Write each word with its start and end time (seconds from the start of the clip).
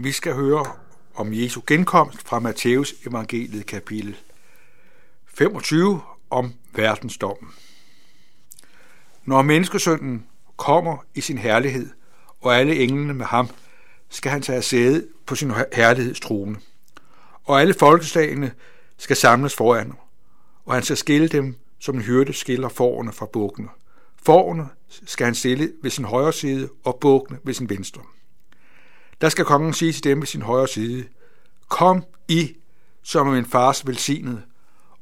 Vi 0.00 0.12
skal 0.12 0.34
høre 0.34 0.66
om 1.14 1.32
Jesu 1.32 1.60
genkomst 1.66 2.28
fra 2.28 2.38
Matthæus 2.38 2.94
evangeliet 3.06 3.66
kapitel 3.66 4.16
25 5.26 6.00
om 6.30 6.54
verdensdommen. 6.72 7.50
Når 9.24 9.42
menneskesønnen 9.42 10.26
kommer 10.56 10.96
i 11.14 11.20
sin 11.20 11.38
herlighed, 11.38 11.90
og 12.40 12.56
alle 12.56 12.76
englene 12.76 13.14
med 13.14 13.26
ham, 13.26 13.48
skal 14.08 14.30
han 14.30 14.42
tage 14.42 14.62
sæde 14.62 15.06
på 15.26 15.34
sin 15.34 15.52
herlighedstrone. 15.72 16.56
Og 17.44 17.60
alle 17.60 17.74
folkeslagene 17.74 18.52
skal 18.96 19.16
samles 19.16 19.56
foran 19.56 19.86
ham, 19.86 19.98
og 20.64 20.74
han 20.74 20.82
skal 20.82 20.96
skille 20.96 21.28
dem, 21.28 21.56
som 21.78 21.94
en 21.94 22.02
hyrde 22.02 22.32
skiller 22.32 22.68
forerne 22.68 23.12
fra 23.12 23.26
bukkene. 23.26 23.68
Forerne 24.22 24.68
skal 25.06 25.24
han 25.24 25.34
stille 25.34 25.72
ved 25.82 25.90
sin 25.90 26.04
højre 26.04 26.32
side, 26.32 26.68
og 26.84 26.98
bukkene 27.00 27.38
ved 27.44 27.54
sin 27.54 27.70
venstre. 27.70 28.02
Der 29.20 29.28
skal 29.28 29.44
kongen 29.44 29.72
sige 29.72 29.92
til 29.92 30.04
dem 30.04 30.20
ved 30.20 30.26
sin 30.26 30.42
højre 30.42 30.68
side, 30.68 31.08
Kom 31.68 32.04
I, 32.28 32.56
som 33.02 33.28
er 33.28 33.32
min 33.32 33.46
fars 33.46 33.86
velsignede, 33.86 34.42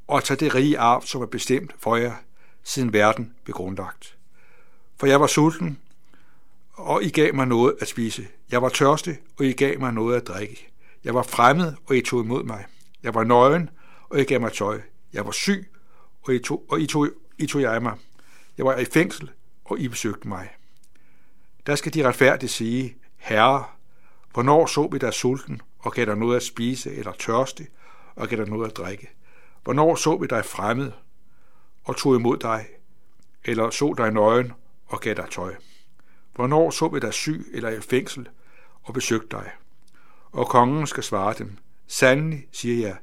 og 0.07 0.23
tag 0.23 0.39
det 0.39 0.55
rige 0.55 0.79
arv, 0.79 1.05
som 1.05 1.21
er 1.21 1.25
bestemt 1.25 1.75
for 1.79 1.95
jer, 1.95 2.13
siden 2.63 2.93
verden 2.93 3.33
blev 3.43 3.53
grundlagt. 3.53 4.17
For 4.99 5.07
jeg 5.07 5.21
var 5.21 5.27
sulten, 5.27 5.79
og 6.73 7.03
I 7.03 7.09
gav 7.09 7.35
mig 7.35 7.47
noget 7.47 7.75
at 7.81 7.87
spise. 7.87 8.27
Jeg 8.51 8.61
var 8.61 8.69
tørstig, 8.69 9.17
og 9.37 9.45
I 9.45 9.51
gav 9.51 9.79
mig 9.79 9.93
noget 9.93 10.15
at 10.15 10.27
drikke. 10.27 10.69
Jeg 11.03 11.13
var 11.13 11.23
fremmed, 11.23 11.73
og 11.85 11.95
I 11.97 12.01
tog 12.01 12.23
imod 12.23 12.43
mig. 12.43 12.65
Jeg 13.03 13.13
var 13.13 13.23
nøgen, 13.23 13.69
og 14.09 14.19
I 14.19 14.23
gav 14.23 14.41
mig 14.41 14.53
tøj. 14.53 14.81
Jeg 15.13 15.25
var 15.25 15.31
syg, 15.31 15.71
og 16.23 16.35
I 16.35 16.39
tog, 16.39 16.65
og 16.69 16.81
I 16.81 16.87
tog, 16.87 17.09
I 17.37 17.47
tog 17.47 17.61
jeg 17.61 17.83
mig. 17.83 17.93
Jeg 18.57 18.65
var 18.65 18.77
i 18.77 18.85
fængsel, 18.85 19.29
og 19.65 19.79
I 19.79 19.87
besøgte 19.87 20.27
mig. 20.27 20.49
Der 21.67 21.75
skal 21.75 21.93
de 21.93 22.07
retfærdigt 22.07 22.51
sige, 22.51 22.97
Herre, 23.17 23.65
hvornår 24.33 24.65
så 24.65 24.87
vi 24.91 24.97
dig 24.97 25.13
sulten, 25.13 25.61
og 25.79 25.93
gav 25.93 26.05
dig 26.05 26.17
noget 26.17 26.35
at 26.35 26.43
spise, 26.43 26.95
eller 26.95 27.11
tørstig, 27.11 27.67
og 28.15 28.27
gav 28.27 28.37
dig 28.37 28.49
noget 28.49 28.69
at 28.69 28.77
drikke? 28.77 29.09
Hvornår 29.63 29.95
så 29.95 30.17
vi 30.17 30.27
dig 30.27 30.45
fremmed, 30.45 30.91
og 31.83 31.97
tog 31.97 32.15
imod 32.15 32.37
dig, 32.37 32.67
eller 33.45 33.69
så 33.69 33.93
dig 33.97 34.11
nøgen, 34.11 34.53
og 34.85 35.01
gav 35.01 35.13
dig 35.13 35.27
tøj? 35.31 35.55
Hvornår 36.35 36.69
så 36.69 36.87
vi 36.87 36.99
dig 36.99 37.13
syg 37.13 37.51
eller 37.53 37.69
i 37.69 37.81
fængsel, 37.81 38.29
og 38.83 38.93
besøgte 38.93 39.37
dig? 39.37 39.51
Og 40.31 40.47
kongen 40.47 40.87
skal 40.87 41.03
svare 41.03 41.33
dem, 41.37 41.57
Sandelig, 41.87 42.47
siger 42.51 42.87
jeg, 42.87 42.97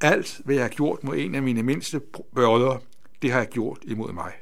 alt, 0.00 0.40
hvad 0.44 0.54
jeg 0.54 0.64
har 0.64 0.68
gjort 0.68 1.04
mod 1.04 1.16
en 1.16 1.34
af 1.34 1.42
mine 1.42 1.62
mindste 1.62 2.00
brødre, 2.34 2.80
det 3.22 3.32
har 3.32 3.38
jeg 3.38 3.48
gjort 3.48 3.78
imod 3.82 4.12
mig. 4.12 4.32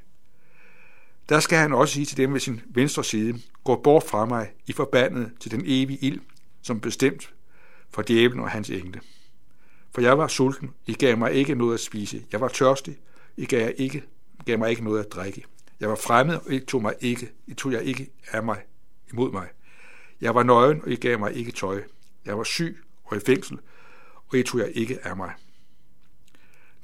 Der 1.28 1.40
skal 1.40 1.58
han 1.58 1.72
også 1.72 1.94
sige 1.94 2.06
til 2.06 2.16
dem 2.16 2.32
ved 2.32 2.40
sin 2.40 2.60
venstre 2.66 3.04
side, 3.04 3.40
gå 3.64 3.80
bort 3.82 4.02
fra 4.02 4.24
mig 4.24 4.52
i 4.66 4.72
forbandet 4.72 5.32
til 5.40 5.50
den 5.50 5.62
evige 5.64 5.98
ild, 5.98 6.20
som 6.62 6.80
bestemt 6.80 7.34
for 7.90 8.02
djævlen 8.02 8.40
og 8.40 8.50
hans 8.50 8.70
engle. 8.70 9.00
For 9.94 10.00
jeg 10.00 10.18
var 10.18 10.28
sulten, 10.28 10.70
I 10.86 10.92
gav 10.92 11.18
mig 11.18 11.32
ikke 11.32 11.54
noget 11.54 11.74
at 11.74 11.80
spise. 11.80 12.24
Jeg 12.32 12.40
var 12.40 12.48
tørstig, 12.48 12.98
I 13.36 13.44
gav, 13.44 13.72
ikke, 13.76 14.02
gav 14.46 14.58
mig 14.58 14.70
ikke 14.70 14.84
noget 14.84 15.04
at 15.04 15.12
drikke. 15.12 15.44
Jeg 15.80 15.88
var 15.88 15.94
fremmed, 15.94 16.34
og 16.46 16.52
I 16.52 16.60
tog, 16.60 16.82
mig 16.82 16.94
ikke, 17.00 17.32
I 17.46 17.54
tog 17.54 17.72
jeg 17.72 17.82
ikke 17.82 18.10
af 18.32 18.42
mig 18.42 18.62
imod 19.12 19.32
mig. 19.32 19.48
Jeg 20.20 20.34
var 20.34 20.42
nøgen, 20.42 20.82
og 20.82 20.90
I 20.90 20.96
gav 20.96 21.18
mig 21.18 21.34
ikke 21.34 21.52
tøj. 21.52 21.82
Jeg 22.24 22.38
var 22.38 22.44
syg 22.44 22.84
og 23.04 23.16
i 23.16 23.20
fængsel, 23.26 23.58
og 24.28 24.38
I 24.38 24.42
tog 24.42 24.60
jeg 24.60 24.70
ikke 24.74 25.06
af 25.06 25.16
mig. 25.16 25.32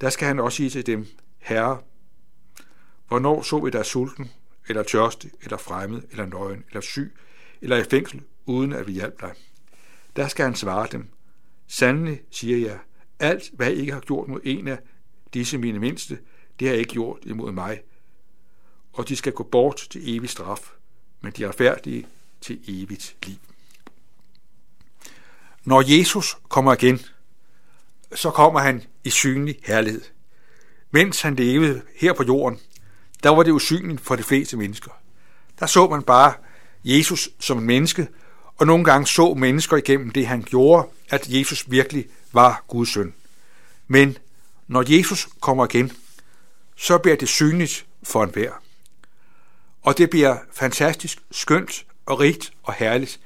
Der 0.01 0.09
skal 0.09 0.27
han 0.27 0.39
også 0.39 0.55
sige 0.55 0.69
til 0.69 0.85
dem, 0.85 1.05
Herre, 1.37 1.79
hvornår 3.07 3.41
så 3.41 3.59
vi 3.59 3.69
dig 3.69 3.85
sulten, 3.85 4.31
eller 4.67 4.83
tørstig, 4.83 5.31
eller 5.41 5.57
fremmed, 5.57 6.01
eller 6.11 6.25
nøgen, 6.25 6.63
eller 6.67 6.81
syg, 6.81 7.13
eller 7.61 7.77
i 7.77 7.83
fængsel, 7.83 8.21
uden 8.45 8.73
at 8.73 8.87
vi 8.87 8.91
hjalp 8.91 9.21
dig? 9.21 9.33
Der 10.15 10.27
skal 10.27 10.45
han 10.45 10.55
svare 10.55 10.87
dem, 10.91 11.09
Sandelig, 11.67 12.21
siger 12.31 12.57
jeg, 12.57 12.79
alt, 13.19 13.49
hvad 13.53 13.71
I 13.71 13.79
ikke 13.79 13.93
har 13.93 13.99
gjort 13.99 14.27
mod 14.27 14.39
en 14.43 14.67
af 14.67 14.79
disse 15.33 15.57
mine 15.57 15.79
mindste, 15.79 16.19
det 16.59 16.67
har 16.67 16.73
jeg 16.73 16.79
ikke 16.79 16.93
gjort 16.93 17.19
imod 17.23 17.51
mig. 17.51 17.81
Og 18.93 19.09
de 19.09 19.15
skal 19.15 19.33
gå 19.33 19.43
bort 19.43 19.87
til 19.89 20.15
evig 20.15 20.29
straf, 20.29 20.71
men 21.21 21.31
de 21.31 21.43
er 21.43 21.51
færdige 21.51 22.07
til 22.41 22.61
evigt 22.67 23.15
liv. 23.25 23.35
Når 25.65 25.97
Jesus 25.97 26.37
kommer 26.49 26.73
igen, 26.73 26.99
så 28.15 28.31
kommer 28.31 28.59
han 28.59 28.83
i 29.03 29.09
synlig 29.09 29.59
herlighed. 29.63 30.01
Mens 30.91 31.21
han 31.21 31.35
levede 31.35 31.81
her 31.95 32.13
på 32.13 32.23
jorden, 32.23 32.59
der 33.23 33.29
var 33.29 33.43
det 33.43 33.51
usynligt 33.51 34.01
for 34.01 34.15
de 34.15 34.23
fleste 34.23 34.57
mennesker. 34.57 34.91
Der 35.59 35.65
så 35.65 35.87
man 35.87 36.03
bare 36.03 36.33
Jesus 36.83 37.29
som 37.39 37.57
en 37.57 37.65
menneske, 37.65 38.07
og 38.57 38.67
nogle 38.67 38.83
gange 38.83 39.07
så 39.07 39.33
mennesker 39.33 39.77
igennem 39.77 40.11
det, 40.11 40.27
han 40.27 40.41
gjorde, 40.41 40.87
at 41.09 41.29
Jesus 41.29 41.71
virkelig 41.71 42.05
var 42.31 42.63
Guds 42.67 42.93
søn. 42.93 43.13
Men 43.87 44.17
når 44.67 44.97
Jesus 44.97 45.27
kommer 45.39 45.65
igen, 45.65 45.91
så 46.75 46.97
bliver 46.97 47.17
det 47.17 47.27
synligt 47.27 47.85
for 48.03 48.23
enhver. 48.23 48.51
Og 49.81 49.97
det 49.97 50.09
bliver 50.09 50.37
fantastisk 50.53 51.17
skønt 51.31 51.85
og 52.05 52.19
rigt 52.19 52.53
og 52.63 52.73
herligt, 52.73 53.19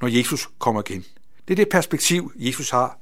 når 0.00 0.08
Jesus 0.08 0.48
kommer 0.58 0.82
igen. 0.86 1.04
Det 1.48 1.54
er 1.54 1.56
det 1.56 1.68
perspektiv, 1.68 2.32
Jesus 2.36 2.70
har, 2.70 2.98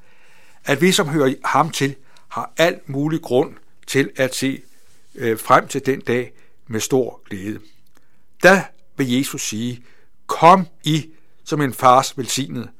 at 0.64 0.80
vi, 0.80 0.92
som 0.92 1.08
hører 1.08 1.34
ham 1.44 1.70
til, 1.70 1.94
har 2.28 2.52
alt 2.56 2.88
mulig 2.88 3.22
grund 3.22 3.54
til 3.86 4.10
at 4.16 4.34
se 4.34 4.62
øh, 5.14 5.38
frem 5.38 5.68
til 5.68 5.86
den 5.86 6.00
dag 6.00 6.32
med 6.66 6.80
stor 6.80 7.20
glæde. 7.28 7.60
Da 8.42 8.64
vil 8.96 9.12
Jesus 9.12 9.42
sige, 9.48 9.84
kom 10.26 10.66
I 10.84 11.10
som 11.44 11.60
en 11.60 11.74
fars 11.74 12.18
velsignet, 12.18 12.70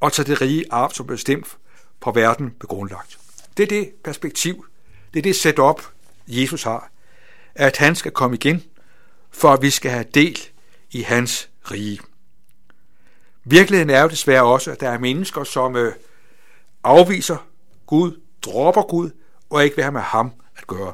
og 0.00 0.12
tag 0.12 0.26
det 0.26 0.40
rige 0.40 0.64
arv 0.70 0.92
som 0.92 1.06
bestemt 1.06 1.56
på 2.00 2.10
verden 2.10 2.50
begrundlagt. 2.50 3.18
Det 3.56 3.62
er 3.62 3.66
det 3.66 3.92
perspektiv, 4.04 4.66
det 5.14 5.18
er 5.18 5.22
det 5.22 5.36
setup, 5.36 5.82
Jesus 6.28 6.62
har, 6.62 6.90
at 7.54 7.76
han 7.76 7.94
skal 7.94 8.12
komme 8.12 8.36
igen, 8.36 8.62
for 9.30 9.52
at 9.52 9.62
vi 9.62 9.70
skal 9.70 9.90
have 9.90 10.04
del 10.14 10.38
i 10.90 11.02
hans 11.02 11.50
rige. 11.70 12.00
Virkeligheden 13.44 13.90
er 13.90 14.02
jo 14.02 14.08
desværre 14.08 14.44
også, 14.44 14.70
at 14.70 14.80
der 14.80 14.88
er 14.88 14.98
mennesker, 14.98 15.44
som 15.44 15.76
øh, 15.76 15.94
afviser 16.84 17.46
Gud, 17.86 18.20
dropper 18.42 18.82
Gud, 18.82 19.10
og 19.50 19.64
ikke 19.64 19.76
vil 19.76 19.82
have 19.82 19.92
med 19.92 20.00
ham 20.00 20.32
at 20.56 20.66
gøre. 20.66 20.92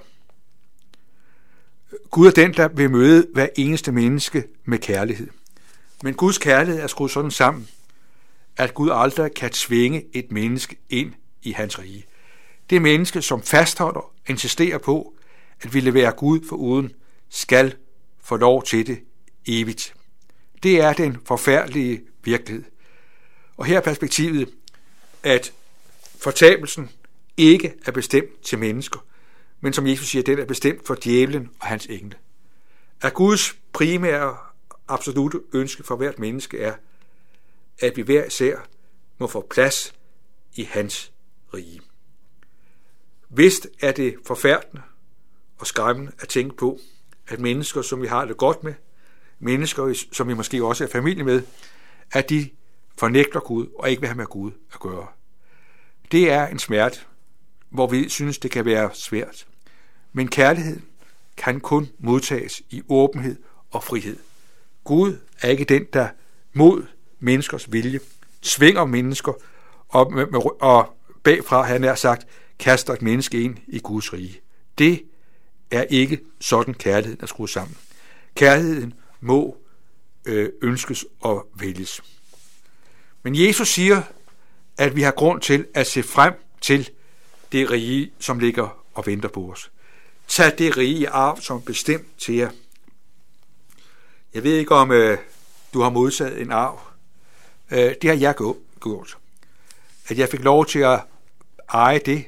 Gud 2.10 2.26
er 2.26 2.30
den, 2.30 2.54
der 2.54 2.68
vil 2.68 2.90
møde 2.90 3.26
hver 3.32 3.48
eneste 3.56 3.92
menneske 3.92 4.44
med 4.64 4.78
kærlighed. 4.78 5.28
Men 6.02 6.14
Guds 6.14 6.38
kærlighed 6.38 6.82
er 6.82 6.86
skruet 6.86 7.10
sådan 7.10 7.30
sammen, 7.30 7.68
at 8.56 8.74
Gud 8.74 8.90
aldrig 8.92 9.34
kan 9.34 9.50
tvinge 9.50 10.04
et 10.12 10.32
menneske 10.32 10.76
ind 10.90 11.12
i 11.42 11.52
hans 11.52 11.78
rige. 11.78 12.04
Det 12.70 12.82
menneske, 12.82 13.22
som 13.22 13.42
fastholder 13.42 14.00
og 14.00 14.12
insisterer 14.28 14.78
på, 14.78 15.14
at 15.60 15.74
ville 15.74 15.94
være 15.94 16.12
Gud 16.12 16.40
for 16.48 16.56
uden, 16.56 16.92
skal 17.28 17.74
få 18.22 18.36
lov 18.36 18.64
til 18.64 18.86
det 18.86 18.98
evigt. 19.46 19.94
Det 20.62 20.80
er 20.80 20.92
den 20.92 21.18
forfærdelige 21.24 22.00
virkelighed. 22.24 22.64
Og 23.56 23.64
her 23.64 23.76
er 23.76 23.80
perspektivet, 23.80 24.48
at 25.22 25.52
fortabelsen 26.18 26.90
ikke 27.36 27.74
er 27.86 27.92
bestemt 27.92 28.42
til 28.42 28.58
mennesker, 28.58 29.04
men 29.64 29.72
som 29.72 29.86
Jesus 29.86 30.08
siger, 30.08 30.22
den 30.22 30.38
er 30.38 30.44
bestemt 30.44 30.86
for 30.86 30.96
djævlen 31.04 31.50
og 31.60 31.66
hans 31.66 31.86
engle. 31.86 32.18
At 33.02 33.14
Guds 33.14 33.56
primære 33.72 34.36
absolute 34.88 35.40
ønske 35.52 35.82
for 35.82 35.96
hvert 35.96 36.18
menneske 36.18 36.60
er, 36.60 36.74
at 37.78 37.96
vi 37.96 38.02
hver 38.02 38.24
især 38.24 38.56
må 39.18 39.26
få 39.26 39.46
plads 39.50 39.94
i 40.54 40.62
hans 40.62 41.12
rige. 41.54 41.80
Vist 43.28 43.68
er 43.80 43.92
det 43.92 44.16
forfærdende 44.26 44.82
og 45.58 45.66
skræmmende 45.66 46.12
at 46.18 46.28
tænke 46.28 46.56
på, 46.56 46.78
at 47.28 47.40
mennesker, 47.40 47.82
som 47.82 48.02
vi 48.02 48.06
har 48.06 48.24
det 48.24 48.36
godt 48.36 48.64
med, 48.64 48.74
mennesker, 49.38 50.04
som 50.12 50.28
vi 50.28 50.34
måske 50.34 50.64
også 50.64 50.84
er 50.84 50.88
familie 50.88 51.24
med, 51.24 51.42
at 52.12 52.30
de 52.30 52.50
fornægter 52.98 53.40
Gud 53.40 53.66
og 53.78 53.90
ikke 53.90 54.00
vil 54.00 54.08
have 54.08 54.16
med 54.16 54.26
Gud 54.26 54.52
at 54.72 54.80
gøre. 54.80 55.06
Det 56.12 56.30
er 56.30 56.46
en 56.46 56.58
smerte, 56.58 57.00
hvor 57.70 57.86
vi 57.86 58.08
synes, 58.08 58.38
det 58.38 58.50
kan 58.50 58.64
være 58.64 58.90
svært. 58.94 59.46
Men 60.16 60.28
kærlighed 60.28 60.80
kan 61.36 61.60
kun 61.60 61.88
modtages 61.98 62.62
i 62.70 62.82
åbenhed 62.88 63.36
og 63.70 63.84
frihed. 63.84 64.16
Gud 64.84 65.18
er 65.42 65.48
ikke 65.48 65.64
den, 65.64 65.86
der 65.92 66.08
mod 66.52 66.86
menneskers 67.20 67.72
vilje 67.72 68.00
svinger 68.40 68.84
mennesker 68.84 69.32
og, 69.88 70.12
og 70.60 70.96
bagfra, 71.22 71.62
han 71.62 71.84
er 71.84 71.94
sagt, 71.94 72.26
kaster 72.58 72.92
et 72.92 73.02
menneske 73.02 73.42
ind 73.42 73.56
i 73.66 73.78
Guds 73.78 74.12
rige. 74.12 74.40
Det 74.78 75.02
er 75.70 75.82
ikke 75.82 76.20
sådan 76.40 76.74
kærligheden 76.74 77.22
er 77.22 77.26
skruet 77.26 77.50
sammen. 77.50 77.76
Kærligheden 78.34 78.94
må 79.20 79.56
øh, 80.24 80.50
ønskes 80.62 81.06
og 81.20 81.48
vælges. 81.54 82.02
Men 83.22 83.34
Jesus 83.46 83.68
siger, 83.68 84.02
at 84.78 84.96
vi 84.96 85.02
har 85.02 85.10
grund 85.12 85.40
til 85.40 85.66
at 85.74 85.86
se 85.86 86.02
frem 86.02 86.34
til 86.60 86.90
det 87.52 87.70
rige, 87.70 88.12
som 88.18 88.38
ligger 88.38 88.84
og 88.94 89.06
venter 89.06 89.28
på 89.28 89.50
os. 89.52 89.70
Tag 90.28 90.58
det 90.58 90.76
rige 90.76 91.08
arv 91.08 91.40
som 91.40 91.62
bestemt 91.62 92.18
til 92.18 92.34
jer. 92.34 92.50
Jeg 94.34 94.44
ved 94.44 94.56
ikke, 94.56 94.74
om 94.74 94.92
øh, 94.92 95.18
du 95.74 95.80
har 95.80 95.90
modtaget 95.90 96.40
en 96.40 96.52
arv. 96.52 96.80
Øh, 97.70 97.94
det 98.02 98.10
har 98.10 98.16
jeg 98.16 98.34
gjort. 98.82 99.18
At 100.08 100.18
jeg 100.18 100.28
fik 100.28 100.40
lov 100.40 100.66
til 100.66 100.78
at 100.78 101.00
eje 101.68 101.98
det, 101.98 102.24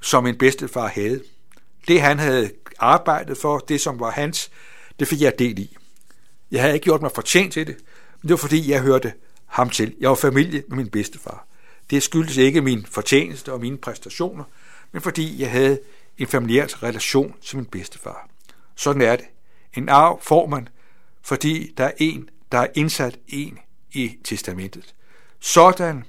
som 0.00 0.24
min 0.24 0.38
bedstefar 0.38 0.86
havde. 0.86 1.22
Det 1.88 2.00
han 2.00 2.18
havde 2.18 2.50
arbejdet 2.78 3.38
for, 3.38 3.58
det 3.58 3.80
som 3.80 4.00
var 4.00 4.10
hans, 4.10 4.50
det 4.98 5.08
fik 5.08 5.20
jeg 5.20 5.38
del 5.38 5.58
i. 5.58 5.76
Jeg 6.50 6.60
havde 6.60 6.74
ikke 6.74 6.84
gjort 6.84 7.02
mig 7.02 7.10
fortjent 7.14 7.52
til 7.52 7.66
det, 7.66 7.76
men 8.22 8.28
det 8.28 8.30
var 8.30 8.36
fordi, 8.36 8.70
jeg 8.70 8.80
hørte 8.80 9.12
ham 9.46 9.70
til. 9.70 9.94
Jeg 10.00 10.08
var 10.08 10.14
familie 10.14 10.62
med 10.68 10.76
min 10.76 10.90
bedstefar. 10.90 11.46
Det 11.90 12.02
skyldes 12.02 12.36
ikke 12.36 12.60
min 12.60 12.86
fortjeneste 12.86 13.52
og 13.52 13.60
mine 13.60 13.78
præstationer, 13.78 14.44
men 14.92 15.02
fordi 15.02 15.40
jeg 15.40 15.50
havde 15.50 15.80
en 16.18 16.26
familiær 16.26 16.82
relation 16.82 17.34
til 17.42 17.56
min 17.56 17.66
bedstefar. 17.66 18.28
Sådan 18.74 19.02
er 19.02 19.16
det. 19.16 19.26
En 19.74 19.88
arv 19.88 20.20
får 20.22 20.46
man, 20.46 20.68
fordi 21.22 21.72
der 21.76 21.84
er 21.84 21.92
en, 21.96 22.28
der 22.52 22.58
er 22.58 22.66
indsat 22.74 23.18
en 23.28 23.58
i 23.92 24.16
testamentet. 24.24 24.94
Sådan 25.40 26.04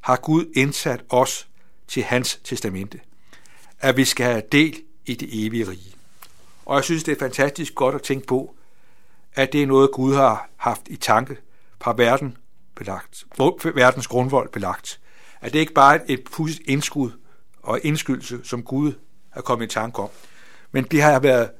har 0.00 0.16
Gud 0.16 0.52
indsat 0.56 1.04
os 1.08 1.48
til 1.88 2.02
hans 2.02 2.40
testamente, 2.44 3.00
at 3.80 3.96
vi 3.96 4.04
skal 4.04 4.26
have 4.26 4.42
del 4.52 4.82
i 5.06 5.14
det 5.14 5.46
evige 5.46 5.68
rige. 5.68 5.94
Og 6.66 6.76
jeg 6.76 6.84
synes, 6.84 7.04
det 7.04 7.12
er 7.12 7.18
fantastisk 7.18 7.74
godt 7.74 7.94
at 7.94 8.02
tænke 8.02 8.26
på, 8.26 8.54
at 9.34 9.52
det 9.52 9.62
er 9.62 9.66
noget, 9.66 9.90
Gud 9.92 10.14
har 10.14 10.48
haft 10.56 10.82
i 10.86 10.96
tanke 10.96 11.36
fra 11.80 11.94
verden 11.96 12.36
belagt, 12.74 13.24
verdens 13.74 14.06
grundvold 14.06 14.48
belagt. 14.48 15.00
At 15.40 15.52
det 15.52 15.58
ikke 15.58 15.72
bare 15.72 15.96
er 15.96 16.04
et 16.08 16.24
pudset 16.24 16.62
indskud 16.64 17.10
og 17.62 17.80
indskyldelse, 17.82 18.40
som 18.44 18.62
Gud 18.62 18.92
at 19.32 19.44
komme 19.44 19.64
i 19.64 19.68
tanke 19.68 19.98
om, 19.98 20.08
men 20.72 20.84
det 20.84 21.02
har 21.02 21.20
været 21.20 21.50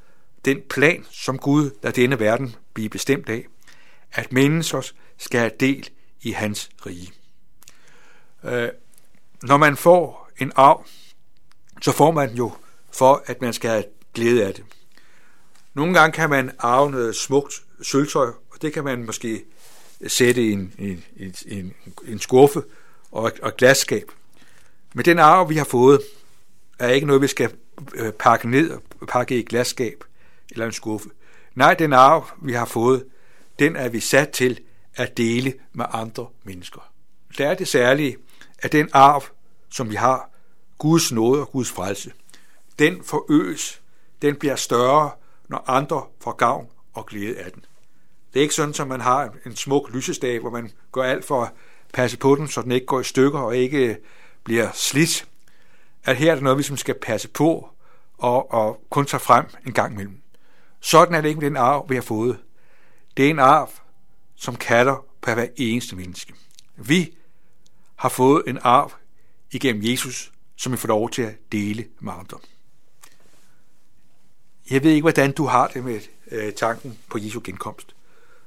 den 0.44 0.60
plan, 0.70 1.06
som 1.10 1.38
Gud 1.38 1.70
lader 1.82 1.94
denne 1.94 2.20
verden 2.20 2.56
blive 2.74 2.88
bestemt 2.88 3.28
af, 3.28 3.46
at 4.12 4.32
mennesker 4.32 4.90
skal 5.18 5.40
have 5.40 5.52
del 5.60 5.90
i 6.22 6.30
hans 6.30 6.70
rige. 6.86 7.12
Øh, 8.44 8.68
når 9.42 9.56
man 9.56 9.76
får 9.76 10.30
en 10.38 10.52
arv, 10.56 10.86
så 11.82 11.92
får 11.92 12.10
man 12.10 12.34
jo 12.34 12.52
for, 12.92 13.22
at 13.26 13.40
man 13.40 13.52
skal 13.52 13.70
have 13.70 13.84
glæde 14.14 14.46
af 14.46 14.54
det. 14.54 14.64
Nogle 15.74 15.94
gange 15.94 16.12
kan 16.12 16.30
man 16.30 16.50
arve 16.58 16.90
noget 16.90 17.16
smukt 17.16 17.62
sølvtøj, 17.82 18.26
og 18.26 18.62
det 18.62 18.72
kan 18.72 18.84
man 18.84 19.04
måske 19.04 19.44
sætte 20.06 20.42
i 20.42 20.52
en, 20.52 20.74
en, 20.78 21.04
en, 21.46 21.74
en 22.06 22.20
skuffe 22.20 22.62
og 23.12 23.26
et, 23.28 23.40
og 23.40 23.48
et 23.48 23.56
glasskab. 23.56 24.10
Men 24.94 25.04
den 25.04 25.18
arv, 25.18 25.48
vi 25.48 25.56
har 25.56 25.64
fået, 25.64 26.00
er 26.78 26.88
ikke 26.88 27.06
noget, 27.06 27.22
vi 27.22 27.26
skal 27.26 27.52
øh, 27.94 28.12
pakke 28.12 28.50
ned 28.50 28.70
og 28.70 29.08
pakke 29.08 29.36
i 29.36 29.40
et 29.40 29.48
glasskab 29.48 30.04
eller 30.50 30.66
en 30.66 30.72
skuffe. 30.72 31.08
Nej, 31.54 31.74
den 31.74 31.92
arv, 31.92 32.28
vi 32.42 32.52
har 32.52 32.64
fået, 32.64 33.04
den 33.58 33.76
er 33.76 33.88
vi 33.88 34.00
sat 34.00 34.28
til 34.28 34.60
at 34.94 35.16
dele 35.16 35.54
med 35.72 35.84
andre 35.92 36.26
mennesker. 36.44 36.80
Der 37.38 37.48
er 37.48 37.54
det 37.54 37.68
særlige, 37.68 38.16
at 38.58 38.72
den 38.72 38.88
arv, 38.92 39.24
som 39.70 39.90
vi 39.90 39.94
har, 39.94 40.30
Guds 40.78 41.12
nåde 41.12 41.40
og 41.40 41.50
Guds 41.50 41.70
frelse, 41.70 42.12
den 42.78 43.04
forøges, 43.04 43.82
den 44.22 44.36
bliver 44.36 44.56
større, 44.56 45.10
når 45.48 45.64
andre 45.66 46.04
får 46.20 46.32
gavn 46.32 46.68
og 46.92 47.06
glæde 47.06 47.38
af 47.38 47.52
den. 47.52 47.64
Det 48.32 48.40
er 48.40 48.42
ikke 48.42 48.54
sådan, 48.54 48.74
at 48.80 48.88
man 48.88 49.00
har 49.00 49.34
en 49.46 49.56
smuk 49.56 49.90
lysestab, 49.90 50.40
hvor 50.40 50.50
man 50.50 50.70
gør 50.92 51.02
alt 51.02 51.24
for 51.24 51.42
at 51.42 51.50
passe 51.92 52.18
på 52.18 52.34
den, 52.34 52.48
så 52.48 52.62
den 52.62 52.72
ikke 52.72 52.86
går 52.86 53.00
i 53.00 53.04
stykker 53.04 53.38
og 53.38 53.56
ikke 53.56 53.96
bliver 54.44 54.68
slidt. 54.74 55.26
At 56.04 56.16
her 56.16 56.30
er 56.30 56.34
det 56.34 56.44
noget, 56.44 56.58
vi 56.58 56.62
som 56.62 56.76
skal 56.76 56.94
passe 57.02 57.28
på 57.28 57.70
og, 58.18 58.52
og 58.52 58.84
kun 58.90 59.06
tage 59.06 59.20
frem 59.20 59.46
en 59.66 59.72
gang 59.72 59.92
imellem. 59.92 60.20
Sådan 60.80 61.14
er 61.14 61.20
det 61.20 61.28
ikke 61.28 61.40
med 61.40 61.50
den 61.50 61.56
arv, 61.56 61.86
vi 61.88 61.94
har 61.94 62.02
fået. 62.02 62.38
Det 63.16 63.26
er 63.26 63.30
en 63.30 63.38
arv, 63.38 63.70
som 64.36 64.56
kalder 64.56 65.04
på 65.20 65.34
hver 65.34 65.46
eneste 65.56 65.96
menneske. 65.96 66.34
Vi 66.76 67.14
har 67.96 68.08
fået 68.08 68.42
en 68.46 68.58
arv 68.62 68.92
igennem 69.52 69.82
Jesus, 69.84 70.32
som 70.56 70.72
vi 70.72 70.76
får 70.76 70.88
lov 70.88 71.10
til 71.10 71.22
at 71.22 71.34
dele 71.52 71.86
med 72.00 72.12
andre. 72.12 72.38
Jeg 74.70 74.84
ved 74.84 74.90
ikke, 74.90 75.04
hvordan 75.04 75.32
du 75.32 75.46
har 75.46 75.66
det 75.68 75.84
med 75.84 76.00
øh, 76.30 76.52
tanken 76.52 76.98
på 77.10 77.18
Jesu 77.18 77.40
genkomst. 77.44 77.94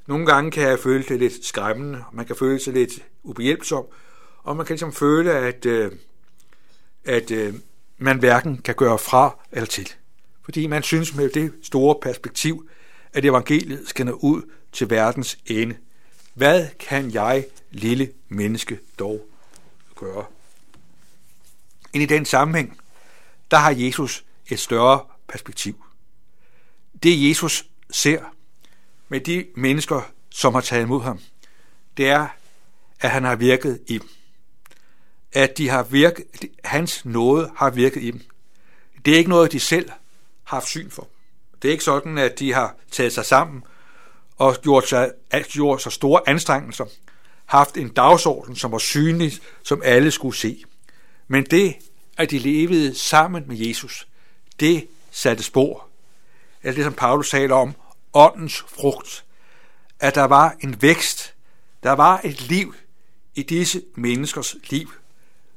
Nogle 0.07 0.25
gange 0.25 0.51
kan 0.51 0.63
jeg 0.63 0.79
føle 0.79 1.03
det 1.03 1.19
lidt 1.19 1.45
skræmmende, 1.45 2.03
man 2.11 2.25
kan 2.25 2.35
føle 2.35 2.59
sig 2.59 2.73
lidt 2.73 2.91
ubehjælpsom, 3.23 3.85
og 4.44 4.57
man 4.57 4.65
kan 4.65 4.73
ligesom 4.73 4.94
føle, 4.94 5.31
at, 5.31 5.65
øh, 5.65 5.91
at 7.05 7.31
øh, 7.31 7.53
man 7.97 8.19
hverken 8.19 8.57
kan 8.57 8.75
gøre 8.75 9.00
fra 9.00 9.39
eller 9.51 9.67
til. 9.67 9.94
Fordi 10.44 10.67
man 10.67 10.83
synes 10.83 11.15
med 11.15 11.29
det 11.29 11.53
store 11.63 11.95
perspektiv, 12.01 12.69
at 13.13 13.25
evangeliet 13.25 13.88
skal 13.88 14.05
nå 14.05 14.11
ud 14.11 14.41
til 14.71 14.89
verdens 14.89 15.38
ende. 15.45 15.75
Hvad 16.33 16.67
kan 16.79 17.13
jeg, 17.13 17.45
lille 17.71 18.11
menneske, 18.29 18.79
dog 19.00 19.27
gøre? 19.95 20.25
Ind 21.94 22.03
i 22.03 22.05
den 22.05 22.25
sammenhæng, 22.25 22.77
der 23.51 23.57
har 23.57 23.71
Jesus 23.71 24.25
et 24.47 24.59
større 24.59 24.99
perspektiv. 25.27 25.83
Det 27.03 27.29
Jesus 27.29 27.65
ser 27.91 28.21
med 29.07 29.19
de 29.19 29.45
mennesker, 29.56 30.01
som 30.29 30.53
har 30.53 30.61
taget 30.61 30.83
imod 30.83 31.01
ham, 31.01 31.19
det 31.97 32.09
er, 32.09 32.27
at 32.99 33.09
han 33.09 33.23
har 33.23 33.35
virket 33.35 33.79
i 33.88 33.97
dem. 33.97 34.09
At 35.33 35.57
de 35.57 35.69
har 35.69 35.83
virket, 35.83 36.25
hans 36.63 37.06
nåde 37.06 37.51
har 37.56 37.69
virket 37.69 38.03
i 38.03 38.12
dem. 38.12 38.21
Det 39.06 39.13
er 39.13 39.18
ikke 39.18 39.30
noget, 39.30 39.51
de 39.51 39.59
selv 39.59 39.89
har 40.44 40.57
haft 40.57 40.68
syn 40.68 40.89
for. 40.89 41.07
Det 41.62 41.68
er 41.68 41.71
ikke 41.71 41.83
sådan, 41.83 42.18
at 42.18 42.39
de 42.39 42.53
har 42.53 42.75
taget 42.91 43.13
sig 43.13 43.25
sammen 43.25 43.63
og 44.38 44.56
gjort 44.62 44.88
sig, 44.89 45.12
gjort 45.47 45.81
sig 45.81 45.91
store 45.91 46.30
anstrengelser, 46.30 46.85
haft 47.45 47.77
en 47.77 47.89
dagsorden, 47.89 48.56
som 48.56 48.71
var 48.71 48.77
synlig, 48.77 49.33
som 49.63 49.81
alle 49.85 50.12
skulle 50.12 50.38
se. 50.38 50.63
Men 51.27 51.44
det, 51.44 51.75
at 52.18 52.31
de 52.31 52.39
levede 52.39 52.95
sammen 52.95 53.44
med 53.47 53.57
Jesus, 53.57 54.07
det 54.59 54.88
satte 55.12 55.44
spor. 55.44 55.88
Eller 56.63 56.75
det, 56.75 56.83
som 56.83 56.94
Paulus 56.94 57.30
taler 57.30 57.56
om, 57.56 57.74
åndens 58.13 58.57
frugt. 58.68 59.25
At 60.00 60.15
der 60.15 60.24
var 60.24 60.56
en 60.59 60.81
vækst, 60.81 61.33
der 61.83 61.91
var 61.91 62.21
et 62.24 62.41
liv 62.41 62.75
i 63.35 63.44
disse 63.44 63.81
menneskers 63.95 64.56
liv, 64.69 64.91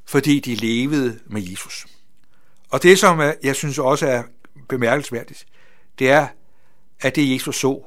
fordi 0.07 0.41
de 0.41 0.55
levede 0.55 1.21
med 1.27 1.43
Jesus. 1.43 1.87
Og 2.71 2.83
det, 2.83 2.99
som 2.99 3.21
øh, 3.21 3.35
jeg 3.43 3.57
synes 3.57 3.79
også 3.79 4.07
er 4.07 4.23
bemærkelsesværdigt, 4.69 5.47
det 5.99 6.11
er, 6.11 6.29
at 7.01 7.17
det 7.17 7.35
Jesus 7.35 7.57
så, 7.57 7.83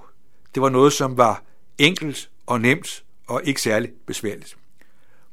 det 0.56 0.62
var 0.62 0.69
noget, 0.69 0.94
som 0.94 1.18
var 1.18 1.44
enkelt 1.77 2.30
og 2.45 2.62
nemt 2.62 3.04
og 3.27 3.42
ikke 3.44 3.62
særlig 3.62 3.89
besværligt. 4.07 4.57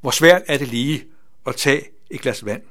Hvor 0.01 0.11
svært 0.11 0.43
er 0.47 0.59
det 0.59 0.69
lige 0.69 1.05
at 1.47 1.57
tage 1.57 1.83
et 2.11 2.21
glas 2.21 2.45
vand? 2.45 2.63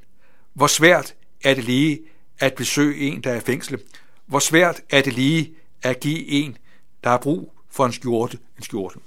Hvor 0.54 0.68
svært 0.68 1.16
er 1.44 1.54
det 1.54 1.63
lige 1.63 2.01
at 2.39 2.54
besøge 2.54 2.98
en, 2.98 3.24
der 3.24 3.32
er 3.32 3.36
i 3.36 3.39
fængsel? 3.39 3.80
Hvor 4.25 4.39
svært 4.39 4.82
er 4.89 5.01
det 5.01 5.13
lige 5.13 5.56
at 5.82 6.00
give 6.00 6.28
en, 6.28 6.58
der 7.04 7.10
har 7.10 7.18
brug 7.18 7.54
for 7.70 7.86
en 7.86 7.94
skjorte, 7.94 8.39
en 8.58 8.63
skjorte? 8.63 9.00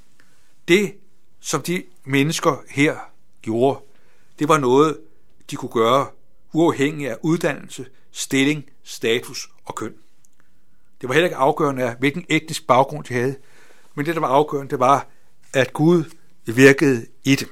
Det, 0.68 0.94
som 1.40 1.62
de 1.62 1.84
mennesker 2.04 2.62
her 2.70 2.96
gjorde, 3.42 3.80
det 4.38 4.48
var 4.48 4.58
noget, 4.58 4.98
de 5.50 5.56
kunne 5.56 5.72
gøre 5.72 6.06
uafhængig 6.52 7.10
af 7.10 7.16
uddannelse, 7.22 7.86
stilling, 8.12 8.64
status 8.84 9.48
og 9.64 9.74
køn. 9.74 9.94
Det 11.00 11.08
var 11.08 11.14
heller 11.14 11.26
ikke 11.26 11.36
afgørende 11.36 11.82
af, 11.82 11.96
hvilken 11.98 12.24
etnisk 12.28 12.66
baggrund 12.66 13.04
de 13.04 13.14
havde, 13.14 13.36
men 13.94 14.06
det, 14.06 14.14
der 14.14 14.20
var 14.20 14.28
afgørende, 14.28 14.70
det 14.70 14.78
var, 14.78 15.06
at 15.54 15.72
Gud 15.72 16.04
virkede 16.46 17.06
i 17.24 17.34
dem. 17.34 17.48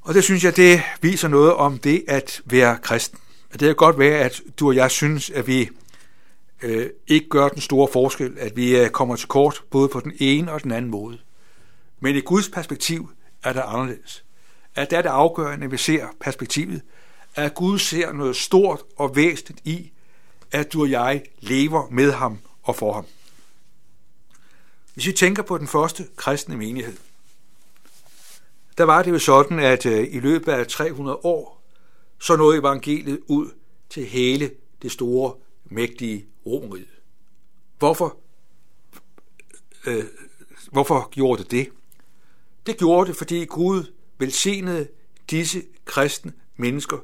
Og 0.00 0.14
det 0.14 0.24
synes 0.24 0.44
jeg, 0.44 0.56
det 0.56 0.82
viser 1.00 1.28
noget 1.28 1.54
om 1.54 1.78
det 1.78 2.04
at 2.08 2.42
være 2.44 2.78
kristen. 2.82 3.18
Det 3.52 3.60
kan 3.60 3.74
godt 3.74 3.98
være, 3.98 4.18
at 4.18 4.40
du 4.60 4.68
og 4.68 4.76
jeg 4.76 4.90
synes, 4.90 5.30
at 5.30 5.46
vi 5.46 5.68
øh, 6.62 6.90
ikke 7.06 7.28
gør 7.28 7.48
den 7.48 7.60
store 7.60 7.88
forskel, 7.92 8.38
at 8.38 8.56
vi 8.56 8.76
øh, 8.76 8.90
kommer 8.90 9.16
til 9.16 9.28
kort 9.28 9.62
både 9.70 9.88
på 9.88 10.00
den 10.00 10.12
ene 10.18 10.52
og 10.52 10.62
den 10.62 10.72
anden 10.72 10.90
måde. 10.90 11.18
Men 12.00 12.16
i 12.16 12.20
Guds 12.20 12.48
perspektiv 12.48 13.10
er 13.42 13.52
det 13.52 13.62
anderledes. 13.66 14.24
At 14.74 14.90
det 14.90 14.98
er 14.98 15.02
det 15.02 15.08
afgørende, 15.08 15.64
at 15.64 15.72
vi 15.72 15.76
ser 15.76 16.06
perspektivet, 16.20 16.82
at 17.34 17.54
Gud 17.54 17.78
ser 17.78 18.12
noget 18.12 18.36
stort 18.36 18.82
og 18.96 19.16
væsentligt 19.16 19.60
i, 19.64 19.92
at 20.52 20.72
du 20.72 20.82
og 20.82 20.90
jeg 20.90 21.22
lever 21.40 21.90
med 21.90 22.12
ham 22.12 22.38
og 22.62 22.76
for 22.76 22.92
ham. 22.92 23.06
Hvis 24.94 25.06
vi 25.06 25.12
tænker 25.12 25.42
på 25.42 25.58
den 25.58 25.68
første 25.68 26.08
kristne 26.16 26.56
menighed, 26.56 26.96
der 28.78 28.84
var 28.84 29.02
det 29.02 29.10
jo 29.10 29.18
sådan, 29.18 29.58
at 29.58 29.86
øh, 29.86 30.08
i 30.10 30.20
løbet 30.20 30.52
af 30.52 30.66
300 30.66 31.18
år, 31.22 31.62
så 32.20 32.36
nåede 32.36 32.58
evangeliet 32.58 33.20
ud 33.26 33.50
til 33.90 34.06
hele 34.06 34.50
det 34.82 34.92
store, 34.92 35.34
mægtige 35.64 36.26
Romerige. 36.46 36.86
Hvorfor, 37.78 38.16
øh, 39.86 40.04
hvorfor 40.70 41.08
gjorde 41.10 41.42
det 41.42 41.50
det? 41.50 41.68
Det 42.66 42.78
gjorde 42.78 43.08
det, 43.08 43.16
fordi 43.16 43.44
Gud 43.44 43.92
velsignede 44.22 44.88
disse 45.30 45.62
kristne 45.84 46.32
mennesker, 46.56 46.98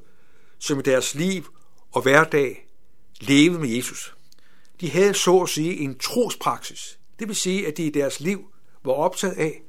som 0.58 0.78
i 0.78 0.82
deres 0.82 1.14
liv 1.14 1.44
og 1.92 2.02
hverdag 2.02 2.68
levede 3.20 3.60
med 3.60 3.68
Jesus. 3.68 4.14
De 4.80 4.90
havde 4.90 5.14
så 5.14 5.38
at 5.38 5.48
sige 5.48 5.76
en 5.76 5.98
trospraksis. 5.98 6.98
Det 7.18 7.28
vil 7.28 7.36
sige, 7.36 7.66
at 7.66 7.76
de 7.76 7.84
i 7.84 7.90
deres 7.90 8.20
liv 8.20 8.52
var 8.84 8.92
optaget 8.92 9.34
af 9.34 9.62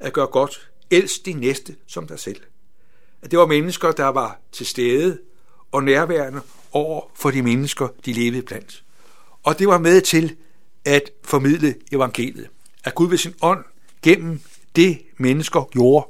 at 0.00 0.12
gøre 0.12 0.26
godt 0.26 0.70
elsk 0.90 1.26
din 1.26 1.36
næste 1.36 1.76
som 1.86 2.06
dig 2.06 2.18
selv. 2.18 2.40
At 3.22 3.30
det 3.30 3.38
var 3.38 3.46
mennesker, 3.46 3.92
der 3.92 4.08
var 4.08 4.40
til 4.52 4.66
stede 4.66 5.18
og 5.72 5.84
nærværende 5.84 6.40
over 6.72 7.10
for 7.14 7.30
de 7.30 7.42
mennesker, 7.42 7.88
de 8.04 8.12
levede 8.12 8.42
blandt. 8.42 8.84
Og 9.42 9.58
det 9.58 9.68
var 9.68 9.78
med 9.78 10.00
til 10.00 10.36
at 10.84 11.10
formidle 11.24 11.74
evangeliet. 11.92 12.48
At 12.84 12.94
Gud 12.94 13.08
ved 13.08 13.18
sin 13.18 13.34
ånd 13.42 13.64
gennem 14.02 14.40
det 14.76 14.98
mennesker 15.16 15.68
gjorde, 15.70 16.06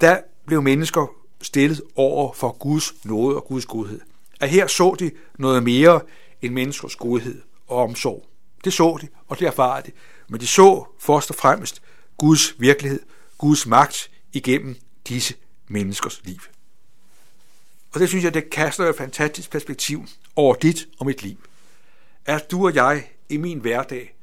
der 0.00 0.20
blev 0.46 0.62
mennesker 0.62 1.06
stillet 1.42 1.82
over 1.96 2.32
for 2.32 2.52
Guds 2.52 2.94
nåde 3.04 3.36
og 3.36 3.44
Guds 3.44 3.66
godhed. 3.66 4.00
At 4.40 4.50
her 4.50 4.66
så 4.66 4.96
de 4.98 5.10
noget 5.38 5.62
mere 5.62 6.00
end 6.42 6.54
menneskers 6.54 6.96
godhed 6.96 7.42
og 7.66 7.82
omsorg. 7.82 8.28
Det 8.64 8.72
så 8.72 8.98
de, 9.02 9.08
og 9.28 9.38
det 9.38 9.46
erfarede 9.46 9.86
de. 9.86 9.92
Men 10.28 10.40
de 10.40 10.46
så 10.46 10.84
først 10.98 11.30
og 11.30 11.36
fremmest 11.36 11.82
Guds 12.18 12.60
virkelighed, 12.60 13.00
Guds 13.38 13.66
magt 13.66 14.10
igennem 14.32 14.76
disse 15.08 15.34
menneskers 15.68 16.20
liv. 16.24 16.38
Og 17.94 18.00
det 18.00 18.08
synes 18.08 18.24
jeg, 18.24 18.34
det 18.34 18.50
kaster 18.50 18.84
et 18.84 18.96
fantastisk 18.96 19.50
perspektiv 19.50 20.04
over 20.36 20.54
dit 20.54 20.88
og 20.98 21.06
mit 21.06 21.22
liv. 21.22 21.36
At 22.26 22.50
du 22.50 22.66
og 22.66 22.74
jeg 22.74 23.10
i 23.28 23.36
min 23.36 23.58
hverdag 23.58 24.14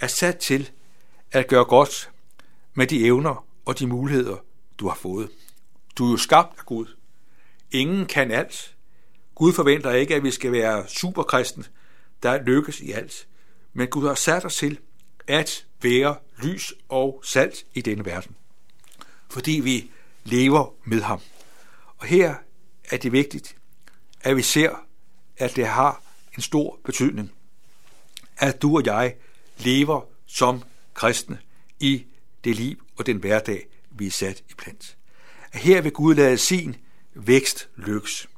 er 0.00 0.06
sat 0.06 0.38
til 0.38 0.70
at 1.32 1.48
gøre 1.48 1.64
godt 1.64 2.10
med 2.74 2.86
de 2.86 3.04
evner 3.04 3.44
og 3.64 3.78
de 3.78 3.86
muligheder, 3.86 4.36
du 4.80 4.88
har 4.88 4.94
fået. 4.94 5.30
Du 5.98 6.06
er 6.06 6.10
jo 6.10 6.16
skabt 6.16 6.58
af 6.58 6.66
Gud. 6.66 6.86
Ingen 7.70 8.06
kan 8.06 8.30
alt. 8.30 8.74
Gud 9.34 9.52
forventer 9.52 9.92
ikke, 9.92 10.14
at 10.14 10.22
vi 10.22 10.30
skal 10.30 10.52
være 10.52 10.88
superkristne, 10.88 11.64
der 12.22 12.42
lykkes 12.42 12.80
i 12.80 12.92
alt. 12.92 13.28
Men 13.72 13.88
Gud 13.88 14.06
har 14.06 14.14
sat 14.14 14.44
os 14.44 14.56
til 14.56 14.78
at 15.26 15.66
være 15.82 16.16
lys 16.42 16.74
og 16.88 17.22
salt 17.24 17.66
i 17.74 17.80
denne 17.80 18.04
verden. 18.04 18.36
Fordi 19.30 19.60
vi 19.64 19.90
lever 20.24 20.74
med 20.84 21.00
ham. 21.00 21.20
Og 21.98 22.06
her 22.06 22.34
er 22.90 22.96
det 22.96 23.12
vigtigt, 23.12 23.56
at 24.20 24.36
vi 24.36 24.42
ser, 24.42 24.86
at 25.36 25.56
det 25.56 25.66
har 25.66 26.02
en 26.36 26.42
stor 26.42 26.78
betydning, 26.84 27.32
at 28.36 28.62
du 28.62 28.76
og 28.76 28.86
jeg 28.86 29.14
lever 29.58 30.00
som 30.26 30.62
kristne 30.94 31.38
i 31.80 32.04
det 32.44 32.56
liv 32.56 32.84
og 32.96 33.06
den 33.06 33.16
hverdag, 33.16 33.66
vi 34.00 34.06
er 34.06 34.10
sat 34.10 34.42
i 34.48 34.54
plant. 34.54 34.96
Her 35.52 35.80
vil 35.80 35.92
Gud 35.92 36.14
lade 36.14 36.38
sin 36.38 36.76
vækst 37.14 37.68
lykkes. 37.76 38.28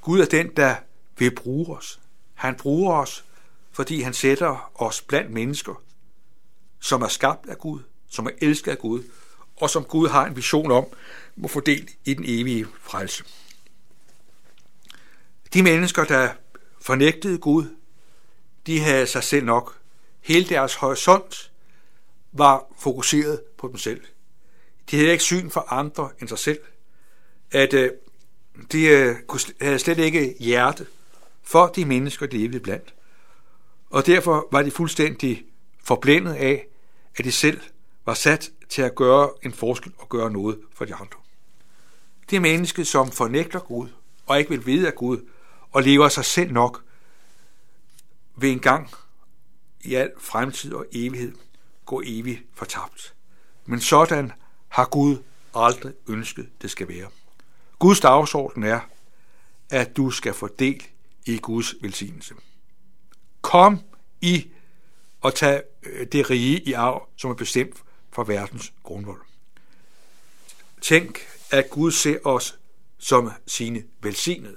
Gud 0.00 0.20
er 0.20 0.26
den, 0.26 0.56
der 0.56 0.76
vil 1.18 1.34
bruge 1.34 1.76
os. 1.76 2.00
Han 2.34 2.54
bruger 2.54 2.94
os, 2.94 3.24
fordi 3.72 4.00
han 4.00 4.14
sætter 4.14 4.70
os 4.74 5.02
blandt 5.02 5.30
mennesker, 5.30 5.82
som 6.80 7.02
er 7.02 7.08
skabt 7.08 7.48
af 7.48 7.58
Gud, 7.58 7.80
som 8.08 8.26
er 8.26 8.30
elsket 8.40 8.70
af 8.70 8.78
Gud, 8.78 9.02
og 9.56 9.70
som 9.70 9.84
Gud 9.84 10.08
har 10.08 10.26
en 10.26 10.36
vision 10.36 10.70
om, 10.70 10.84
må 11.36 11.48
få 11.48 11.60
del 11.60 11.90
i 12.04 12.14
den 12.14 12.24
evige 12.28 12.66
frelse. 12.80 13.24
De 15.54 15.62
mennesker, 15.62 16.04
der 16.04 16.32
fornægtede 16.80 17.38
Gud, 17.38 17.76
de 18.66 18.80
havde 18.80 19.06
sig 19.06 19.24
selv 19.24 19.44
nok. 19.44 19.78
Hele 20.20 20.48
deres 20.48 20.74
horisont 20.74 21.52
var 22.32 22.64
fokuseret 22.78 23.40
på 23.58 23.68
dem 23.68 23.76
selv. 23.76 24.00
De 24.90 24.96
havde 24.96 25.12
ikke 25.12 25.24
syn 25.24 25.50
for 25.50 25.72
andre 25.72 26.10
end 26.20 26.28
sig 26.28 26.38
selv. 26.38 26.60
At 27.50 27.74
øh, 27.74 27.90
de 28.72 28.84
øh, 28.84 29.16
havde 29.60 29.78
slet 29.78 29.98
ikke 29.98 30.34
hjerte 30.38 30.86
for 31.42 31.66
de 31.66 31.84
mennesker, 31.84 32.26
de 32.26 32.38
levede 32.38 32.60
blandt. 32.60 32.94
Og 33.90 34.06
derfor 34.06 34.48
var 34.52 34.62
de 34.62 34.70
fuldstændig 34.70 35.44
forblændet 35.84 36.34
af, 36.34 36.66
at 37.16 37.24
de 37.24 37.32
selv 37.32 37.60
var 38.06 38.14
sat 38.14 38.50
til 38.68 38.82
at 38.82 38.94
gøre 38.94 39.30
en 39.42 39.52
forskel 39.52 39.92
og 39.98 40.08
gøre 40.08 40.30
noget 40.30 40.58
for 40.74 40.84
de 40.84 40.94
andre. 40.94 41.18
Det 42.30 42.36
er 42.36 42.40
mennesket, 42.40 42.86
som 42.86 43.10
fornægter 43.10 43.60
Gud 43.60 43.88
og 44.26 44.38
ikke 44.38 44.50
vil 44.50 44.66
vide 44.66 44.86
af 44.86 44.94
Gud 44.94 45.28
og 45.70 45.82
lever 45.82 46.08
sig 46.08 46.24
selv 46.24 46.52
nok, 46.52 46.84
vil 48.36 48.50
en 48.50 48.60
gang 48.60 48.90
i 49.80 49.94
al 49.94 50.12
fremtid 50.18 50.72
og 50.72 50.86
evighed 50.92 51.32
gå 51.86 52.02
evigt 52.04 52.40
fortabt. 52.54 53.14
Men 53.66 53.80
sådan 53.80 54.32
har 54.68 54.88
Gud 54.88 55.16
aldrig 55.54 55.92
ønsket, 56.08 56.48
det 56.62 56.70
skal 56.70 56.88
være. 56.88 57.08
Guds 57.78 58.00
dagsorden 58.00 58.62
er, 58.62 58.80
at 59.70 59.96
du 59.96 60.10
skal 60.10 60.34
få 60.34 60.48
del 60.58 60.82
i 61.26 61.38
Guds 61.38 61.74
velsignelse. 61.80 62.34
Kom 63.42 63.80
i 64.20 64.48
og 65.20 65.34
tag 65.34 65.62
øh, 65.82 66.06
det 66.06 66.30
rige 66.30 66.60
i 66.60 66.72
arv, 66.72 67.08
som 67.16 67.30
er 67.30 67.34
bestemt 67.34 67.82
for 68.12 68.24
verdens 68.24 68.72
grundvold. 68.82 69.20
Tænk, 70.80 71.18
at 71.50 71.70
Gud 71.70 71.92
ser 71.92 72.18
os 72.24 72.58
som 72.98 73.30
sine 73.46 73.82
velsignede. 74.00 74.56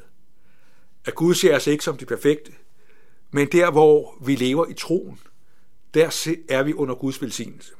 At 1.05 1.15
Gud 1.15 1.35
ser 1.35 1.55
os 1.55 1.67
ikke 1.67 1.83
som 1.83 1.97
de 1.97 2.05
perfekte, 2.05 2.51
men 3.31 3.47
der, 3.51 3.71
hvor 3.71 4.17
vi 4.25 4.35
lever 4.35 4.67
i 4.67 4.73
troen, 4.73 5.19
der 5.93 6.33
er 6.49 6.63
vi 6.63 6.73
under 6.73 6.95
Guds 6.95 7.21
velsignelse. 7.21 7.73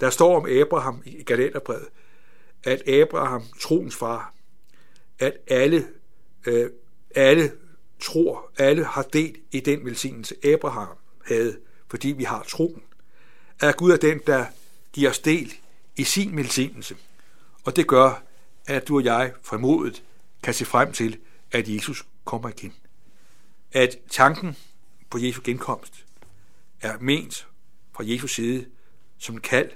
Der 0.00 0.10
står 0.10 0.36
om 0.36 0.46
Abraham 0.60 1.02
i 1.04 1.22
Galaterbrevet, 1.22 1.88
at 2.64 2.88
Abraham, 2.88 3.42
troens 3.60 3.96
far, 3.96 4.34
at 5.18 5.36
alle, 5.46 5.88
øh, 6.46 6.70
alle 7.14 7.52
tror, 8.00 8.50
alle 8.58 8.84
har 8.84 9.02
del 9.02 9.36
i 9.52 9.60
den 9.60 9.84
velsignelse, 9.84 10.34
Abraham 10.44 10.88
havde, 11.24 11.58
fordi 11.88 12.08
vi 12.08 12.24
har 12.24 12.42
troen. 12.42 12.82
At 13.60 13.76
Gud 13.76 13.90
er 13.90 13.96
den, 13.96 14.20
der 14.26 14.46
giver 14.92 15.10
os 15.10 15.18
del 15.18 15.54
i 15.96 16.04
sin 16.04 16.36
velsignelse. 16.36 16.96
Og 17.64 17.76
det 17.76 17.86
gør, 17.86 18.22
at 18.66 18.88
du 18.88 18.96
og 18.96 19.04
jeg 19.04 19.32
formodet 19.42 20.02
kan 20.42 20.54
se 20.54 20.64
frem 20.64 20.92
til, 20.92 21.18
at 21.52 21.68
Jesus 21.68 22.06
kommer 22.24 22.48
igen. 22.48 22.74
At 23.72 23.98
tanken 24.10 24.56
på 25.10 25.18
Jesu 25.18 25.40
genkomst 25.44 26.04
er 26.80 26.98
ment 27.00 27.48
fra 27.92 28.04
Jesus 28.06 28.34
side 28.34 28.66
som 29.18 29.34
en 29.34 29.40
kald 29.40 29.70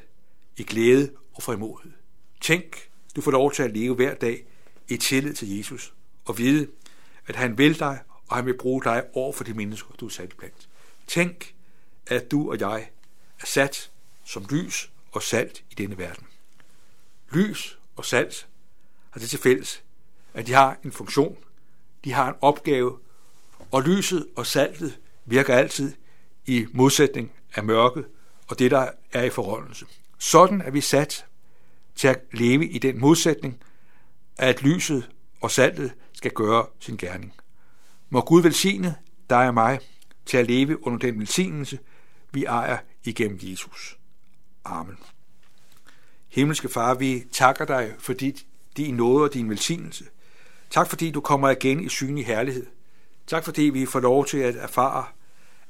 i 0.56 0.62
glæde 0.62 1.12
og 1.34 1.42
frimodighed. 1.42 1.92
Tænk, 2.40 2.90
du 3.16 3.20
får 3.20 3.30
lov 3.30 3.52
til 3.52 3.62
at 3.62 3.76
leve 3.76 3.94
hver 3.94 4.14
dag 4.14 4.44
i 4.88 4.96
tillid 4.96 5.34
til 5.34 5.56
Jesus 5.56 5.94
og 6.24 6.38
vide, 6.38 6.68
at 7.26 7.36
han 7.36 7.58
vil 7.58 7.78
dig, 7.78 8.02
og 8.28 8.36
han 8.36 8.46
vil 8.46 8.58
bruge 8.58 8.84
dig 8.84 9.04
over 9.12 9.32
for 9.32 9.44
de 9.44 9.54
mennesker, 9.54 9.88
du 10.00 10.06
er 10.06 10.10
sat 10.10 10.36
blandt. 10.36 10.68
Tænk, 11.06 11.54
at 12.06 12.30
du 12.30 12.50
og 12.50 12.60
jeg 12.60 12.90
er 13.40 13.46
sat 13.46 13.90
som 14.24 14.46
lys 14.50 14.90
og 15.12 15.22
salt 15.22 15.64
i 15.70 15.74
denne 15.74 15.98
verden. 15.98 16.26
Lys 17.32 17.78
og 17.96 18.04
salt 18.04 18.48
har 19.10 19.20
det 19.20 19.30
til 19.30 19.38
fælles, 19.38 19.82
at 20.34 20.46
de 20.46 20.52
har 20.52 20.78
en 20.84 20.92
funktion, 20.92 21.36
de 22.04 22.12
har 22.12 22.28
en 22.28 22.34
opgave, 22.40 22.98
og 23.70 23.82
lyset 23.82 24.28
og 24.36 24.46
saltet 24.46 24.98
virker 25.24 25.54
altid 25.54 25.92
i 26.46 26.66
modsætning 26.72 27.32
af 27.54 27.64
mørket 27.64 28.04
og 28.48 28.58
det, 28.58 28.70
der 28.70 28.90
er 29.12 29.22
i 29.22 29.30
forholdelse. 29.30 29.86
Sådan 30.20 30.60
er 30.60 30.70
vi 30.70 30.80
sat 30.80 31.26
til 31.94 32.08
at 32.08 32.20
leve 32.32 32.68
i 32.68 32.78
den 32.78 33.00
modsætning, 33.00 33.60
at 34.36 34.62
lyset 34.62 35.10
og 35.40 35.50
saltet 35.50 35.92
skal 36.12 36.30
gøre 36.30 36.66
sin 36.80 36.96
gerning. 36.96 37.34
Må 38.10 38.20
Gud 38.20 38.42
velsigne 38.42 38.96
dig 39.30 39.48
og 39.48 39.54
mig 39.54 39.80
til 40.26 40.36
at 40.36 40.46
leve 40.46 40.86
under 40.86 40.98
den 40.98 41.18
velsignelse, 41.18 41.78
vi 42.32 42.44
ejer 42.44 42.78
igennem 43.04 43.38
Jesus. 43.42 43.98
Amen. 44.64 44.98
Himmelske 46.28 46.68
Far, 46.68 46.94
vi 46.94 47.24
takker 47.32 47.64
dig 47.64 47.94
for 47.98 48.12
dit, 48.12 48.46
din 48.76 48.94
nåde 48.94 49.24
og 49.24 49.34
din 49.34 49.50
velsignelse. 49.50 50.04
Tak 50.70 50.88
fordi 50.88 51.10
du 51.10 51.20
kommer 51.20 51.50
igen 51.50 51.80
i 51.80 51.88
synlig 51.88 52.26
herlighed. 52.26 52.66
Tak 53.26 53.44
fordi 53.44 53.62
vi 53.62 53.86
får 53.86 54.00
lov 54.00 54.26
til 54.26 54.38
at 54.38 54.56
erfare, 54.56 55.04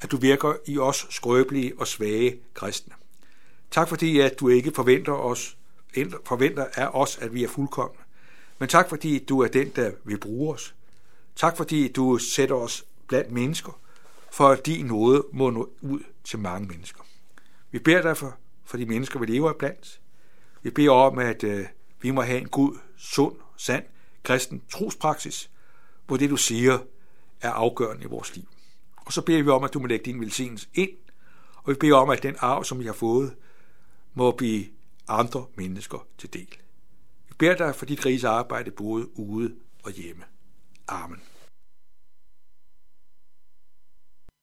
at 0.01 0.11
du 0.11 0.17
virker 0.17 0.55
i 0.67 0.79
os 0.79 1.07
skrøbelige 1.11 1.73
og 1.79 1.87
svage 1.87 2.37
kristne. 2.55 2.95
Tak 3.71 3.89
fordi, 3.89 4.21
at 4.21 4.41
du 4.41 4.49
ikke 4.49 4.73
forventer, 4.75 5.13
os, 5.13 5.57
forventer 6.25 6.67
af 6.75 6.89
os, 6.93 7.19
at 7.19 7.35
vi 7.35 7.45
er 7.45 7.49
fuldkomne. 7.49 7.99
Men 8.59 8.69
tak 8.69 8.89
fordi, 8.89 9.19
du 9.19 9.41
er 9.41 9.49
den, 9.49 9.69
der 9.69 9.91
vil 10.05 10.19
bruge 10.19 10.55
os. 10.55 10.75
Tak 11.37 11.57
fordi, 11.57 11.89
du 11.89 12.19
sætter 12.19 12.55
os 12.55 12.85
blandt 13.09 13.31
mennesker, 13.31 13.81
for 14.33 14.49
at 14.49 14.67
din 14.67 14.87
nåde 14.87 15.27
må 15.33 15.51
nå 15.51 15.71
ud 15.81 16.01
til 16.25 16.39
mange 16.39 16.69
mennesker. 16.69 17.01
Vi 17.71 17.79
beder 17.79 18.03
dig 18.03 18.17
for, 18.17 18.37
for 18.65 18.77
de 18.77 18.87
mennesker, 18.87 19.21
vi 19.21 19.27
lever 19.27 19.53
blandt. 19.53 20.01
Vi 20.63 20.71
beder 20.71 20.91
om, 20.91 21.19
at 21.19 21.45
øh, 21.45 21.67
vi 22.01 22.11
må 22.11 22.23
have 22.23 22.41
en 22.41 22.49
god, 22.49 22.79
sund, 22.97 23.37
sand, 23.57 23.85
kristen 24.23 24.63
trospraksis, 24.71 25.51
hvor 26.07 26.17
det, 26.17 26.31
du 26.31 26.37
siger, 26.37 26.79
er 27.41 27.51
afgørende 27.51 28.05
i 28.05 28.07
vores 28.07 28.37
liv. 28.37 28.45
Og 28.97 29.13
så 29.13 29.23
beder 29.23 29.43
vi 29.43 29.49
om, 29.49 29.65
at 29.65 29.75
du 29.75 29.79
må 29.79 29.87
lægge 29.87 30.05
din 30.05 30.21
velsignelse 30.21 30.69
ind, 30.75 30.91
og 31.57 31.71
vi 31.71 31.75
beder 31.75 31.97
om, 31.97 32.11
at 32.11 32.23
den 32.23 32.37
arv, 32.39 32.65
som 32.65 32.79
vi 32.79 32.87
har 32.87 32.93
fået, 32.93 33.35
må 34.15 34.31
blive 34.31 34.67
andre 35.09 35.47
mennesker 35.55 36.07
til 36.19 36.33
del. 36.33 36.57
Vi 37.29 37.35
beder 37.39 37.57
dig 37.57 37.75
for 37.75 37.87
dit 37.87 38.07
riges 38.07 38.25
arbejde 38.25 38.71
både 38.71 39.19
ude 39.19 39.55
og 39.83 39.93
hjemme. 39.93 40.25
Amen. 40.89 41.21